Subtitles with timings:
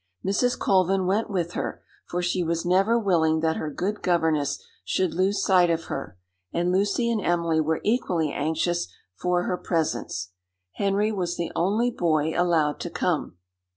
[0.25, 0.57] Mrs.
[0.57, 5.43] Colvin went with her, for she was never willing that her good governess should lose
[5.43, 6.17] sight of her;
[6.51, 10.31] and Lucy and Emily were equally anxious for her presence.
[10.71, 13.37] Henry was the only boy allowed to come.